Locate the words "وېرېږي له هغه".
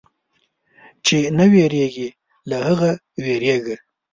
1.51-2.89